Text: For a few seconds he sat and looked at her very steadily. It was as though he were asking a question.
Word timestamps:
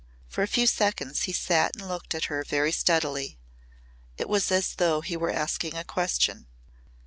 For 0.27 0.41
a 0.41 0.47
few 0.47 0.65
seconds 0.65 1.25
he 1.25 1.31
sat 1.31 1.75
and 1.75 1.87
looked 1.87 2.15
at 2.15 2.23
her 2.25 2.43
very 2.43 2.71
steadily. 2.71 3.37
It 4.17 4.27
was 4.27 4.51
as 4.51 4.73
though 4.73 5.01
he 5.01 5.15
were 5.15 5.29
asking 5.29 5.75
a 5.77 5.83
question. 5.83 6.47